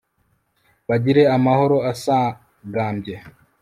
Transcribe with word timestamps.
bagire 0.87 1.23
amahoro 1.35 1.77
asagambye 1.91 3.15